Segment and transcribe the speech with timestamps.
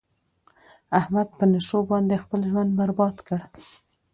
[0.99, 3.39] احمد په نشو باندې خپل ژوند برباد کړ.